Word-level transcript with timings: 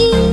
心。 0.00 0.29